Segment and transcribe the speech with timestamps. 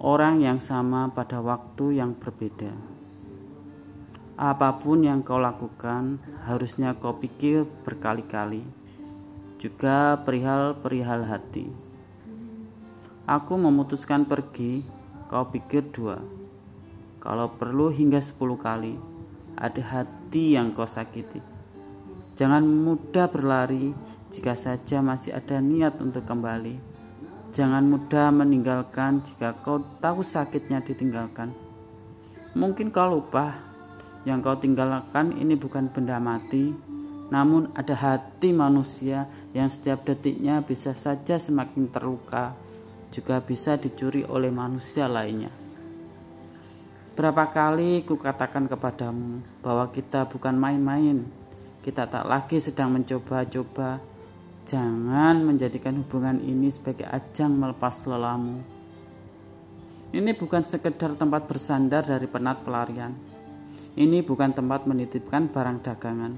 [0.00, 2.72] orang yang sama pada waktu yang berbeda.
[4.40, 6.16] Apa pun yang kau lakukan,
[6.48, 8.64] harusnya kau pikir berkali-kali,
[9.60, 11.68] juga perihal-perihal hati.
[13.28, 14.80] Aku memutuskan pergi,
[15.28, 16.16] kau pikir dua.
[17.20, 18.96] Kalau perlu hingga sepuluh kali,
[19.60, 21.44] ada hati yang kau sakiti.
[22.40, 23.92] Jangan mudah berlari
[24.32, 26.80] jika saja masih ada niat untuk kembali.
[27.50, 31.50] Jangan mudah meninggalkan jika kau tahu sakitnya ditinggalkan.
[32.54, 33.58] Mungkin kau lupa
[34.22, 36.70] yang kau tinggalkan ini bukan benda mati,
[37.34, 42.54] namun ada hati manusia yang setiap detiknya bisa saja semakin terluka,
[43.10, 45.50] juga bisa dicuri oleh manusia lainnya.
[47.18, 51.26] Berapa kali ku katakan kepadamu bahwa kita bukan main-main,
[51.82, 53.98] kita tak lagi sedang mencoba-coba
[54.68, 58.60] Jangan menjadikan hubungan ini sebagai ajang melepas lelamu.
[60.10, 63.14] Ini bukan sekedar tempat bersandar dari penat pelarian.
[63.94, 66.34] Ini bukan tempat menitipkan barang dagangan.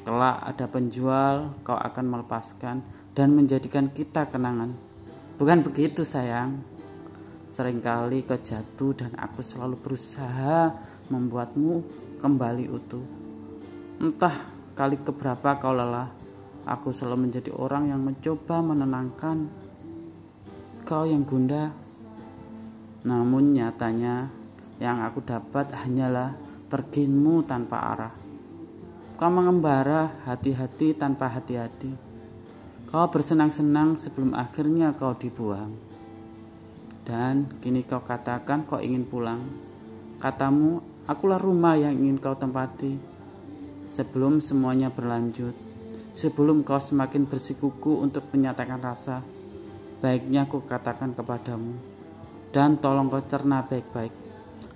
[0.00, 2.84] Kelak ada penjual, kau akan melepaskan
[3.16, 4.72] dan menjadikan kita kenangan.
[5.40, 6.60] Bukan begitu sayang.
[7.48, 10.72] Seringkali kau jatuh dan aku selalu berusaha
[11.08, 11.82] membuatmu
[12.20, 13.04] kembali utuh.
[14.04, 14.36] Entah
[14.76, 16.19] kali keberapa kau lelah,
[16.70, 19.50] Aku selalu menjadi orang yang mencoba menenangkan
[20.86, 21.74] kau yang bunda.
[23.02, 24.30] Namun nyatanya
[24.78, 26.38] yang aku dapat hanyalah
[26.70, 28.14] pergimu tanpa arah.
[29.18, 31.90] Kau mengembara hati-hati tanpa hati-hati.
[32.86, 35.74] Kau bersenang-senang sebelum akhirnya kau dibuang.
[37.02, 39.42] Dan kini kau katakan kau ingin pulang.
[40.22, 40.78] Katamu,
[41.10, 42.94] akulah rumah yang ingin kau tempati.
[43.90, 45.69] Sebelum semuanya berlanjut
[46.10, 49.22] sebelum kau semakin bersikuku untuk menyatakan rasa,
[50.02, 51.76] baiknya aku katakan kepadamu,
[52.50, 54.12] dan tolong kau cerna baik-baik,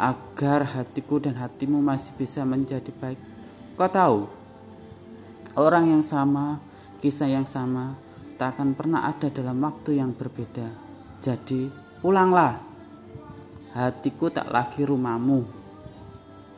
[0.00, 3.20] agar hatiku dan hatimu masih bisa menjadi baik.
[3.76, 4.28] Kau tahu,
[5.54, 6.58] orang yang sama,
[7.04, 7.94] kisah yang sama,
[8.40, 10.64] tak akan pernah ada dalam waktu yang berbeda.
[11.20, 11.68] Jadi,
[12.00, 12.56] pulanglah.
[13.76, 15.59] Hatiku tak lagi rumahmu.